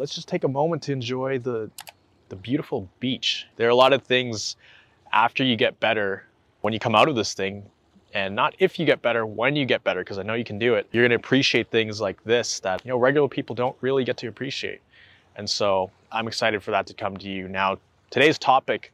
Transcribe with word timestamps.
let's 0.00 0.14
just 0.14 0.28
take 0.28 0.44
a 0.44 0.48
moment 0.48 0.82
to 0.82 0.92
enjoy 0.92 1.38
the, 1.38 1.70
the 2.30 2.36
beautiful 2.36 2.88
beach. 3.00 3.46
There 3.56 3.66
are 3.66 3.70
a 3.70 3.74
lot 3.74 3.92
of 3.92 4.02
things 4.02 4.56
after 5.12 5.44
you 5.44 5.56
get 5.56 5.78
better 5.78 6.24
when 6.62 6.72
you 6.72 6.80
come 6.80 6.94
out 6.94 7.08
of 7.08 7.16
this 7.16 7.34
thing 7.34 7.64
and 8.14 8.34
not 8.34 8.56
if 8.58 8.78
you 8.78 8.86
get 8.86 9.02
better, 9.02 9.26
when 9.26 9.54
you 9.54 9.66
get 9.66 9.84
better, 9.84 10.00
because 10.00 10.18
I 10.18 10.22
know 10.22 10.34
you 10.34 10.42
can 10.42 10.58
do 10.58 10.74
it. 10.74 10.88
You're 10.90 11.04
gonna 11.04 11.16
appreciate 11.16 11.70
things 11.70 12.00
like 12.00 12.24
this 12.24 12.60
that 12.60 12.84
you 12.84 12.88
know 12.88 12.96
regular 12.96 13.28
people 13.28 13.54
don't 13.54 13.76
really 13.82 14.02
get 14.02 14.16
to 14.16 14.26
appreciate. 14.26 14.80
And 15.36 15.48
so 15.48 15.90
I'm 16.10 16.26
excited 16.26 16.62
for 16.62 16.72
that 16.72 16.86
to 16.88 16.94
come 16.94 17.16
to 17.18 17.28
you. 17.28 17.46
Now, 17.46 17.76
today's 18.08 18.38
topic 18.38 18.92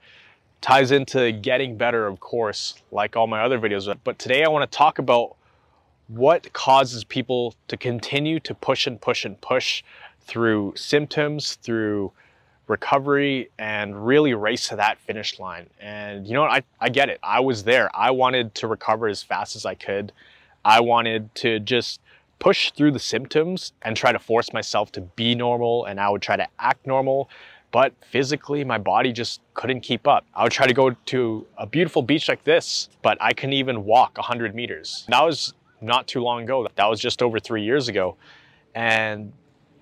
ties 0.60 0.90
into 0.90 1.32
getting 1.32 1.76
better, 1.76 2.06
of 2.06 2.20
course, 2.20 2.82
like 2.90 3.16
all 3.16 3.26
my 3.26 3.42
other 3.42 3.58
videos. 3.58 3.96
But 4.04 4.18
today 4.18 4.44
I 4.44 4.48
wanna 4.48 4.66
talk 4.66 4.98
about 4.98 5.36
what 6.08 6.52
causes 6.52 7.04
people 7.04 7.54
to 7.68 7.76
continue 7.76 8.38
to 8.40 8.54
push 8.54 8.86
and 8.86 9.00
push 9.00 9.24
and 9.24 9.40
push 9.40 9.82
through 10.26 10.74
symptoms, 10.76 11.54
through 11.56 12.12
recovery 12.68 13.48
and 13.58 14.06
really 14.06 14.34
race 14.34 14.68
to 14.68 14.76
that 14.76 14.98
finish 14.98 15.38
line. 15.38 15.68
And 15.80 16.26
you 16.26 16.34
know 16.34 16.42
what? 16.42 16.50
I, 16.50 16.62
I 16.80 16.88
get 16.88 17.08
it. 17.08 17.18
I 17.22 17.40
was 17.40 17.64
there. 17.64 17.90
I 17.94 18.10
wanted 18.10 18.54
to 18.56 18.66
recover 18.66 19.06
as 19.06 19.22
fast 19.22 19.56
as 19.56 19.64
I 19.64 19.74
could. 19.74 20.12
I 20.64 20.80
wanted 20.80 21.32
to 21.36 21.60
just 21.60 22.00
push 22.38 22.72
through 22.72 22.90
the 22.90 22.98
symptoms 22.98 23.72
and 23.82 23.96
try 23.96 24.12
to 24.12 24.18
force 24.18 24.52
myself 24.52 24.92
to 24.92 25.00
be 25.00 25.34
normal 25.34 25.84
and 25.84 26.00
I 26.00 26.08
would 26.10 26.22
try 26.22 26.36
to 26.36 26.46
act 26.58 26.86
normal. 26.86 27.30
But 27.70 27.92
physically, 28.10 28.64
my 28.64 28.78
body 28.78 29.12
just 29.12 29.40
couldn't 29.54 29.80
keep 29.80 30.06
up. 30.06 30.24
I 30.34 30.42
would 30.42 30.52
try 30.52 30.66
to 30.66 30.74
go 30.74 30.90
to 30.90 31.46
a 31.56 31.66
beautiful 31.66 32.02
beach 32.02 32.28
like 32.28 32.42
this, 32.44 32.88
but 33.02 33.18
I 33.20 33.32
couldn't 33.32 33.54
even 33.54 33.84
walk 33.84 34.16
100 34.16 34.54
meters. 34.54 35.04
That 35.08 35.22
was 35.22 35.54
not 35.80 36.06
too 36.06 36.20
long 36.20 36.42
ago. 36.42 36.66
That 36.74 36.86
was 36.86 37.00
just 37.00 37.22
over 37.22 37.38
three 37.38 37.62
years 37.62 37.88
ago. 37.88 38.16
And 38.74 39.32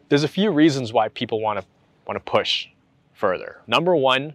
there's 0.09 0.25
a 0.25 0.29
few 0.29 0.51
reasons 0.51 0.93
why 0.93 1.09
people 1.09 1.41
want 1.41 1.61
to 1.61 1.67
want 2.07 2.25
to 2.25 2.31
push 2.31 2.69
further. 3.15 3.61
Number 3.67 3.97
one, 3.97 4.35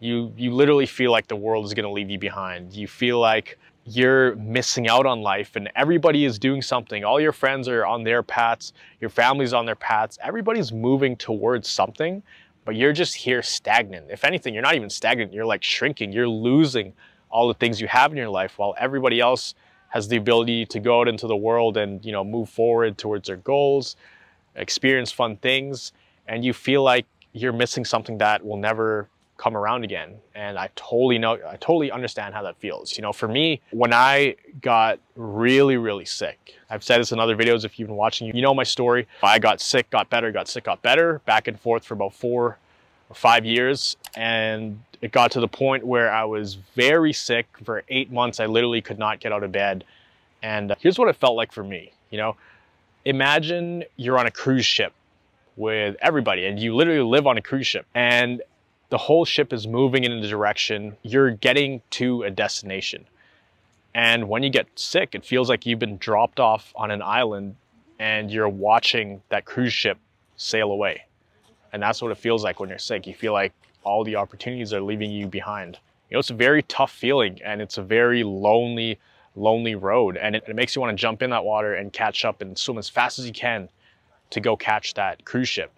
you, 0.00 0.32
you 0.36 0.52
literally 0.52 0.86
feel 0.86 1.10
like 1.10 1.26
the 1.26 1.36
world 1.36 1.64
is 1.64 1.74
gonna 1.74 1.90
leave 1.90 2.10
you 2.10 2.18
behind. 2.18 2.72
You 2.74 2.86
feel 2.86 3.18
like 3.18 3.58
you're 3.84 4.36
missing 4.36 4.88
out 4.88 5.06
on 5.06 5.22
life 5.22 5.56
and 5.56 5.70
everybody 5.74 6.24
is 6.24 6.38
doing 6.38 6.60
something. 6.60 7.04
All 7.04 7.18
your 7.20 7.32
friends 7.32 7.68
are 7.68 7.86
on 7.86 8.04
their 8.04 8.22
paths, 8.22 8.74
your 9.00 9.08
family's 9.10 9.54
on 9.54 9.64
their 9.64 9.76
paths, 9.76 10.18
everybody's 10.22 10.72
moving 10.72 11.16
towards 11.16 11.68
something, 11.68 12.22
but 12.66 12.76
you're 12.76 12.92
just 12.92 13.14
here 13.14 13.42
stagnant. 13.42 14.10
If 14.10 14.24
anything, 14.24 14.52
you're 14.52 14.62
not 14.62 14.74
even 14.74 14.90
stagnant, 14.90 15.32
you're 15.32 15.46
like 15.46 15.62
shrinking, 15.62 16.12
you're 16.12 16.28
losing 16.28 16.92
all 17.30 17.48
the 17.48 17.54
things 17.54 17.80
you 17.80 17.88
have 17.88 18.10
in 18.10 18.18
your 18.18 18.28
life 18.28 18.58
while 18.58 18.74
everybody 18.78 19.20
else 19.20 19.54
has 19.88 20.06
the 20.06 20.16
ability 20.16 20.66
to 20.66 20.80
go 20.80 21.00
out 21.00 21.08
into 21.08 21.26
the 21.26 21.36
world 21.36 21.78
and 21.78 22.04
you 22.04 22.12
know 22.12 22.22
move 22.22 22.50
forward 22.50 22.98
towards 22.98 23.28
their 23.28 23.38
goals, 23.38 23.96
experience 24.58 25.10
fun 25.10 25.36
things, 25.36 25.92
and 26.26 26.44
you 26.44 26.52
feel 26.52 26.82
like 26.82 27.06
you're 27.32 27.52
missing 27.52 27.84
something 27.84 28.18
that 28.18 28.44
will 28.44 28.56
never 28.56 29.08
come 29.38 29.56
around 29.56 29.84
again. 29.84 30.16
And 30.34 30.58
I 30.58 30.68
totally 30.74 31.16
know, 31.16 31.34
I 31.46 31.56
totally 31.56 31.90
understand 31.90 32.34
how 32.34 32.42
that 32.42 32.56
feels. 32.58 32.98
You 32.98 33.02
know, 33.02 33.12
for 33.12 33.28
me, 33.28 33.60
when 33.70 33.94
I 33.94 34.34
got 34.60 34.98
really, 35.14 35.76
really 35.76 36.04
sick, 36.04 36.56
I've 36.68 36.82
said 36.82 37.00
this 37.00 37.12
in 37.12 37.20
other 37.20 37.36
videos, 37.36 37.64
if 37.64 37.78
you've 37.78 37.86
been 37.86 37.96
watching, 37.96 38.26
you 38.34 38.42
know 38.42 38.52
my 38.52 38.64
story. 38.64 39.06
I 39.22 39.38
got 39.38 39.60
sick, 39.60 39.88
got 39.90 40.10
better, 40.10 40.32
got 40.32 40.48
sick, 40.48 40.64
got 40.64 40.82
better, 40.82 41.20
back 41.24 41.46
and 41.46 41.58
forth 41.58 41.84
for 41.84 41.94
about 41.94 42.14
four 42.14 42.58
or 43.08 43.14
five 43.14 43.44
years. 43.44 43.96
And 44.16 44.82
it 45.00 45.12
got 45.12 45.30
to 45.32 45.40
the 45.40 45.48
point 45.48 45.86
where 45.86 46.12
I 46.12 46.24
was 46.24 46.56
very 46.74 47.12
sick 47.12 47.46
for 47.64 47.84
eight 47.88 48.10
months. 48.10 48.40
I 48.40 48.46
literally 48.46 48.82
could 48.82 48.98
not 48.98 49.20
get 49.20 49.32
out 49.32 49.44
of 49.44 49.52
bed. 49.52 49.84
And 50.42 50.74
here's 50.80 50.98
what 50.98 51.08
it 51.08 51.16
felt 51.16 51.36
like 51.36 51.52
for 51.52 51.62
me, 51.62 51.92
you 52.10 52.18
know, 52.18 52.36
imagine 53.08 53.84
you're 53.96 54.18
on 54.18 54.26
a 54.26 54.30
cruise 54.30 54.66
ship 54.66 54.92
with 55.56 55.96
everybody 56.02 56.44
and 56.44 56.60
you 56.60 56.76
literally 56.76 57.00
live 57.00 57.26
on 57.26 57.38
a 57.38 57.42
cruise 57.42 57.66
ship 57.66 57.86
and 57.94 58.42
the 58.90 58.98
whole 58.98 59.24
ship 59.24 59.50
is 59.50 59.66
moving 59.66 60.04
in 60.04 60.12
a 60.12 60.28
direction 60.28 60.94
you're 61.02 61.30
getting 61.30 61.80
to 61.88 62.22
a 62.24 62.30
destination. 62.30 63.06
And 63.94 64.28
when 64.28 64.42
you 64.42 64.50
get 64.50 64.66
sick 64.76 65.14
it 65.14 65.24
feels 65.24 65.48
like 65.48 65.64
you've 65.64 65.78
been 65.78 65.96
dropped 65.96 66.38
off 66.38 66.70
on 66.76 66.90
an 66.90 67.00
island 67.00 67.56
and 67.98 68.30
you're 68.30 68.48
watching 68.48 69.22
that 69.30 69.46
cruise 69.46 69.72
ship 69.72 69.96
sail 70.36 70.70
away. 70.70 71.04
And 71.72 71.82
that's 71.82 72.02
what 72.02 72.12
it 72.12 72.18
feels 72.18 72.44
like 72.44 72.60
when 72.60 72.68
you're 72.68 72.78
sick. 72.78 73.06
You 73.06 73.14
feel 73.14 73.32
like 73.32 73.54
all 73.84 74.04
the 74.04 74.16
opportunities 74.16 74.74
are 74.74 74.82
leaving 74.82 75.10
you 75.10 75.26
behind. 75.26 75.78
You 76.10 76.16
know 76.16 76.18
it's 76.20 76.30
a 76.30 76.34
very 76.34 76.62
tough 76.64 76.92
feeling 76.92 77.40
and 77.42 77.62
it's 77.62 77.78
a 77.78 77.82
very 77.82 78.22
lonely 78.22 78.98
lonely 79.38 79.74
road 79.74 80.16
and 80.16 80.36
it, 80.36 80.44
it 80.48 80.56
makes 80.56 80.74
you 80.74 80.82
want 80.82 80.96
to 80.96 81.00
jump 81.00 81.22
in 81.22 81.30
that 81.30 81.44
water 81.44 81.74
and 81.74 81.92
catch 81.92 82.24
up 82.24 82.40
and 82.40 82.56
swim 82.56 82.78
as 82.78 82.88
fast 82.88 83.18
as 83.18 83.26
you 83.26 83.32
can 83.32 83.68
to 84.30 84.40
go 84.40 84.56
catch 84.56 84.94
that 84.94 85.24
cruise 85.24 85.48
ship. 85.48 85.72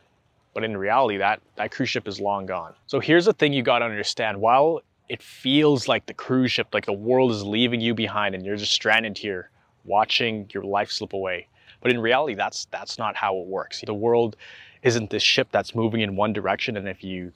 But 0.55 0.65
in 0.65 0.77
reality, 0.77 1.19
that, 1.19 1.41
that 1.57 1.71
cruise 1.71 1.89
ship 1.89 2.09
is 2.09 2.21
long 2.21 2.47
gone. 2.47 2.75
So 2.87 2.99
here's 2.99 3.25
the 3.25 3.33
thing 3.33 3.53
you 3.53 3.63
gotta 3.63 3.85
understand. 3.85 4.41
While 4.41 4.81
it 5.09 5.23
feels 5.23 5.89
like 5.89 6.07
the 6.07 6.15
cruise 6.15 6.53
ship, 6.53 6.69
like 6.73 6.87
the 6.87 6.93
world 6.93 7.31
is 7.31 7.43
leaving 7.43 7.81
you 7.81 7.95
behind 7.95 8.35
and 8.35 8.45
you're 8.45 8.57
just 8.57 8.73
stranded 8.73 9.19
here 9.19 9.51
watching 9.85 10.49
your 10.53 10.65
life 10.65 10.91
slip 10.91 11.13
away. 11.13 11.47
But 11.81 11.93
in 11.93 12.01
reality, 12.01 12.35
that's, 12.35 12.67
that's 12.67 12.99
not 12.99 13.17
how 13.17 13.37
it 13.39 13.47
works. 13.47 13.83
The 13.87 13.95
world 13.95 14.37
isn't 14.83 15.11
this 15.11 15.23
ship 15.23 15.49
that's 15.51 15.75
moving 15.75 16.01
in 16.01 16.17
one 16.17 16.33
direction. 16.33 16.77
And 16.77 16.89
if 16.89 17.03
you 17.03 17.33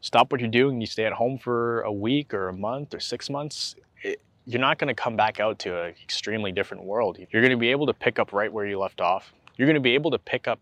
stop 0.00 0.30
what 0.30 0.40
you're 0.40 0.50
doing, 0.50 0.80
you 0.80 0.86
stay 0.86 1.04
at 1.04 1.12
home 1.12 1.38
for 1.38 1.82
a 1.82 1.92
week 1.92 2.34
or 2.34 2.48
a 2.48 2.52
month 2.52 2.94
or 2.94 3.00
six 3.00 3.30
months, 3.30 3.76
you're 4.46 4.60
not 4.60 4.78
going 4.78 4.88
to 4.88 4.94
come 4.94 5.16
back 5.16 5.40
out 5.40 5.58
to 5.58 5.82
an 5.82 5.94
extremely 6.02 6.52
different 6.52 6.84
world. 6.84 7.18
You're 7.30 7.42
going 7.42 7.50
to 7.50 7.56
be 7.56 7.70
able 7.70 7.86
to 7.86 7.94
pick 7.94 8.18
up 8.18 8.32
right 8.32 8.52
where 8.52 8.66
you 8.66 8.78
left 8.78 9.00
off 9.00 9.32
you're 9.56 9.66
going 9.66 9.74
to 9.74 9.80
be 9.80 9.94
able 9.94 10.10
to 10.10 10.18
pick 10.18 10.46
up 10.46 10.60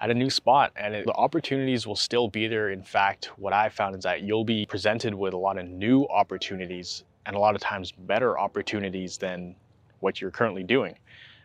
at 0.00 0.10
a 0.10 0.14
new 0.14 0.30
spot 0.30 0.72
and 0.76 0.94
it, 0.94 1.06
the 1.06 1.12
opportunities 1.12 1.86
will 1.86 1.96
still 1.96 2.28
be 2.28 2.48
there. 2.48 2.70
In 2.70 2.82
fact, 2.82 3.30
what 3.36 3.52
I 3.52 3.68
found 3.68 3.96
is 3.96 4.02
that 4.04 4.22
you'll 4.22 4.44
be 4.44 4.66
presented 4.66 5.14
with 5.14 5.34
a 5.34 5.36
lot 5.36 5.58
of 5.58 5.66
new 5.68 6.06
opportunities 6.08 7.04
and 7.26 7.36
a 7.36 7.38
lot 7.38 7.54
of 7.54 7.60
times 7.60 7.92
better 7.92 8.38
opportunities 8.38 9.16
than 9.16 9.54
what 10.00 10.20
you're 10.20 10.30
currently 10.30 10.64
doing. 10.64 10.96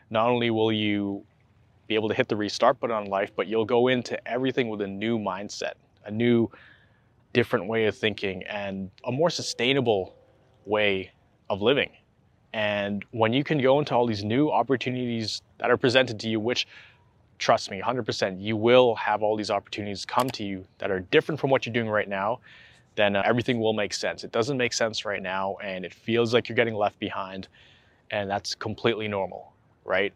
Not 0.09 0.29
only 0.29 0.49
will 0.49 0.71
you 0.71 1.23
be 1.87 1.95
able 1.95 2.09
to 2.09 2.15
hit 2.15 2.27
the 2.27 2.35
restart 2.35 2.79
button 2.79 2.95
on 2.95 3.05
life, 3.05 3.31
but 3.35 3.47
you'll 3.47 3.65
go 3.65 3.87
into 3.87 4.27
everything 4.27 4.69
with 4.69 4.81
a 4.81 4.87
new 4.87 5.19
mindset, 5.19 5.73
a 6.05 6.11
new 6.11 6.49
different 7.33 7.67
way 7.67 7.85
of 7.85 7.95
thinking 7.95 8.43
and 8.43 8.89
a 9.05 9.11
more 9.11 9.29
sustainable 9.29 10.15
way 10.65 11.11
of 11.49 11.61
living. 11.61 11.89
And 12.53 13.05
when 13.11 13.33
you 13.33 13.43
can 13.43 13.59
go 13.59 13.79
into 13.79 13.93
all 13.93 14.07
these 14.07 14.23
new 14.23 14.49
opportunities 14.49 15.41
that 15.59 15.69
are 15.69 15.77
presented 15.77 16.19
to 16.21 16.29
you, 16.29 16.39
which 16.39 16.67
trust 17.39 17.69
me, 17.69 17.81
100%, 17.81 18.41
you 18.41 18.55
will 18.55 18.95
have 18.95 19.21
all 19.21 19.35
these 19.35 19.51
opportunities 19.51 20.05
come 20.05 20.29
to 20.31 20.43
you 20.43 20.65
that 20.79 20.89
are 20.89 21.01
different 21.01 21.39
from 21.39 21.49
what 21.49 21.65
you're 21.65 21.73
doing 21.73 21.89
right 21.89 22.09
now, 22.09 22.39
then 22.95 23.15
uh, 23.15 23.21
everything 23.25 23.59
will 23.59 23.73
make 23.73 23.93
sense. 23.93 24.23
It 24.23 24.31
doesn't 24.31 24.57
make 24.57 24.73
sense 24.73 25.05
right 25.05 25.21
now 25.21 25.57
and 25.61 25.85
it 25.85 25.93
feels 25.93 26.33
like 26.33 26.49
you're 26.49 26.55
getting 26.55 26.75
left 26.75 26.97
behind 26.99 27.47
and 28.09 28.29
that's 28.29 28.55
completely 28.55 29.07
normal, 29.07 29.53
right? 29.85 30.13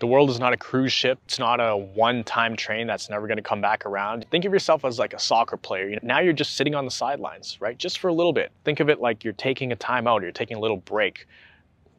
The 0.00 0.06
world 0.06 0.30
is 0.30 0.40
not 0.40 0.54
a 0.54 0.56
cruise 0.56 0.94
ship. 0.94 1.18
It's 1.26 1.38
not 1.38 1.60
a 1.60 1.76
one-time 1.76 2.56
train 2.56 2.86
that's 2.86 3.10
never 3.10 3.26
going 3.26 3.36
to 3.36 3.42
come 3.42 3.60
back 3.60 3.84
around. 3.84 4.24
Think 4.30 4.46
of 4.46 4.52
yourself 4.52 4.82
as 4.86 4.98
like 4.98 5.12
a 5.12 5.18
soccer 5.18 5.58
player. 5.58 5.98
Now 6.02 6.20
you're 6.20 6.32
just 6.32 6.56
sitting 6.56 6.74
on 6.74 6.86
the 6.86 6.90
sidelines, 6.90 7.58
right? 7.60 7.76
Just 7.76 7.98
for 7.98 8.08
a 8.08 8.12
little 8.12 8.32
bit. 8.32 8.50
Think 8.64 8.80
of 8.80 8.88
it 8.88 9.00
like 9.00 9.24
you're 9.24 9.34
taking 9.34 9.72
a 9.72 9.76
timeout, 9.76 10.22
you're 10.22 10.32
taking 10.32 10.56
a 10.56 10.60
little 10.60 10.78
break. 10.78 11.26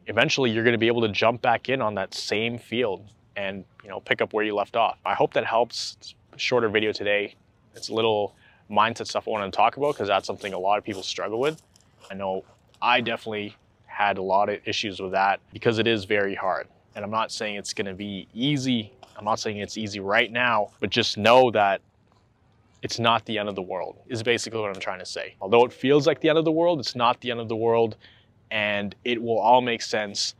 Eventually, 0.08 0.50
you're 0.50 0.64
to 0.64 0.76
be 0.76 0.88
able 0.88 1.02
to 1.02 1.10
jump 1.10 1.42
back 1.42 1.68
in 1.68 1.80
on 1.80 1.94
that 1.94 2.12
same 2.12 2.58
field 2.58 3.06
and 3.36 3.64
you 3.84 3.88
know 3.88 4.00
pick 4.00 4.20
up 4.20 4.32
where 4.32 4.44
you 4.44 4.54
left 4.54 4.74
off. 4.74 4.98
I 5.06 5.14
hope 5.14 5.32
that 5.34 5.46
helps. 5.46 6.14
Shorter 6.36 6.68
video 6.68 6.90
today. 6.92 7.36
It's 7.76 7.88
a 7.88 7.94
little 7.94 8.34
mindset 8.68 9.06
stuff 9.06 9.28
I 9.28 9.30
want 9.30 9.52
to 9.52 9.56
talk 9.56 9.76
about 9.76 9.94
because 9.94 10.08
that's 10.08 10.26
something 10.26 10.52
a 10.52 10.58
lot 10.58 10.76
of 10.76 10.82
people 10.82 11.04
struggle 11.04 11.38
with. 11.38 11.62
I 12.10 12.14
know 12.14 12.44
I 12.80 13.00
definitely 13.00 13.54
had 13.86 14.18
a 14.18 14.22
lot 14.22 14.48
of 14.48 14.58
issues 14.64 14.98
with 14.98 15.12
that 15.12 15.38
because 15.52 15.78
it 15.78 15.86
is 15.86 16.04
very 16.04 16.34
hard. 16.34 16.66
And 16.94 17.04
I'm 17.04 17.10
not 17.10 17.32
saying 17.32 17.56
it's 17.56 17.72
to 17.74 17.94
be 17.94 18.28
easy. 18.34 18.92
I'm 19.16 19.24
not 19.24 19.38
saying 19.40 19.58
it's 19.58 19.78
easy 19.78 20.00
right 20.00 20.30
now, 20.30 20.70
but 20.80 20.90
just 20.90 21.16
know 21.16 21.50
that 21.52 21.80
it's 22.82 22.98
not 22.98 23.24
the 23.26 23.38
end 23.38 23.48
of 23.48 23.54
the 23.54 23.62
world 23.62 23.96
is 24.08 24.22
basically 24.22 24.60
what 24.60 24.74
I'm 24.74 24.80
trying 24.80 24.98
to 24.98 25.06
say. 25.06 25.36
Although 25.40 25.64
it 25.64 25.72
feels 25.72 26.06
like 26.06 26.20
the 26.20 26.28
end 26.28 26.38
of 26.38 26.44
the 26.44 26.52
world, 26.52 26.80
it's 26.80 26.96
not 26.96 27.20
the 27.20 27.30
end 27.30 27.40
of 27.40 27.48
the 27.48 27.56
world 27.56 27.96
and 28.50 28.94
it 29.04 29.22
will 29.22 29.38
all 29.38 29.62
make 29.62 29.80
sense 29.80 30.34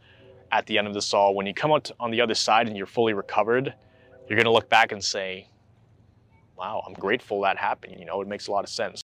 at 0.51 0.67
the 0.67 0.77
end 0.77 0.87
of 0.87 0.95
this 0.95 1.15
all. 1.15 1.35
When 1.35 1.47
you 1.47 1.55
come 1.55 1.73
out 1.73 1.91
on 1.99 2.11
the 2.11 2.21
other 2.21 2.35
side 2.35 2.69
and 2.69 2.77
you're 2.77 2.87
fully 2.87 3.15
recovered, 3.15 3.73
you're 4.29 4.37
to 4.45 4.53
look 4.53 4.69
back 4.69 4.93
and 4.93 5.03
say, 5.03 5.49
wow, 6.59 6.83
I'm 6.87 6.93
grateful 6.95 7.41
that 7.43 7.57
happened. 7.57 7.97
You 7.99 8.05
know, 8.05 8.21
it 8.21 8.29
makes 8.29 8.49
a 8.49 8.53
lot 8.53 8.65
of 8.65 8.71
sense. 8.71 9.01